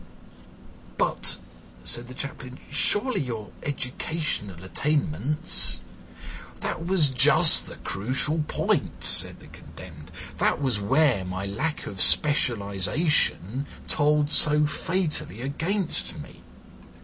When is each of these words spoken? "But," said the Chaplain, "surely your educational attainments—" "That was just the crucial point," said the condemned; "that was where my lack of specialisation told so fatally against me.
"But," 0.97 1.37
said 1.83 2.07
the 2.07 2.15
Chaplain, 2.15 2.57
"surely 2.71 3.21
your 3.21 3.51
educational 3.61 4.63
attainments—" 4.63 5.81
"That 6.61 6.83
was 6.87 7.09
just 7.11 7.67
the 7.67 7.75
crucial 7.75 8.39
point," 8.47 9.03
said 9.03 9.37
the 9.37 9.45
condemned; 9.45 10.11
"that 10.39 10.59
was 10.59 10.79
where 10.79 11.23
my 11.23 11.45
lack 11.45 11.85
of 11.85 12.01
specialisation 12.01 13.67
told 13.87 14.31
so 14.31 14.65
fatally 14.65 15.39
against 15.41 16.17
me. 16.17 16.41